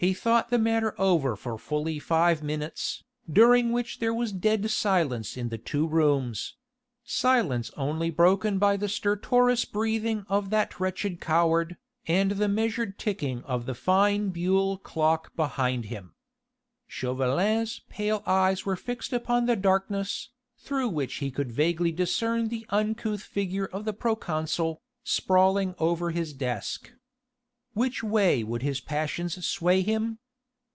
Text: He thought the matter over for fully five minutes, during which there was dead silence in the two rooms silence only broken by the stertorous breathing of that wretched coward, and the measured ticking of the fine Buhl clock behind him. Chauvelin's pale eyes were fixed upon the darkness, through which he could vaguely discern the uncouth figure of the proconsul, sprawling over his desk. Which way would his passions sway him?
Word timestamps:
He 0.01 0.15
thought 0.15 0.49
the 0.49 0.57
matter 0.57 0.95
over 0.99 1.35
for 1.35 1.59
fully 1.59 1.99
five 1.99 2.41
minutes, 2.41 3.03
during 3.31 3.71
which 3.71 3.99
there 3.99 4.15
was 4.15 4.31
dead 4.31 4.67
silence 4.71 5.37
in 5.37 5.49
the 5.49 5.59
two 5.59 5.85
rooms 5.87 6.55
silence 7.03 7.69
only 7.77 8.09
broken 8.09 8.57
by 8.57 8.77
the 8.77 8.89
stertorous 8.89 9.63
breathing 9.63 10.25
of 10.27 10.49
that 10.49 10.79
wretched 10.79 11.21
coward, 11.21 11.77
and 12.07 12.31
the 12.31 12.47
measured 12.47 12.97
ticking 12.97 13.43
of 13.43 13.67
the 13.67 13.75
fine 13.75 14.29
Buhl 14.29 14.79
clock 14.79 15.35
behind 15.35 15.85
him. 15.85 16.15
Chauvelin's 16.87 17.81
pale 17.87 18.23
eyes 18.25 18.65
were 18.65 18.75
fixed 18.75 19.13
upon 19.13 19.45
the 19.45 19.55
darkness, 19.55 20.29
through 20.57 20.89
which 20.89 21.17
he 21.17 21.29
could 21.29 21.51
vaguely 21.51 21.91
discern 21.91 22.47
the 22.47 22.65
uncouth 22.71 23.21
figure 23.21 23.65
of 23.67 23.85
the 23.85 23.93
proconsul, 23.93 24.81
sprawling 25.03 25.75
over 25.77 26.09
his 26.09 26.33
desk. 26.33 26.91
Which 27.73 28.03
way 28.03 28.43
would 28.43 28.63
his 28.63 28.81
passions 28.81 29.45
sway 29.47 29.81
him? 29.81 30.17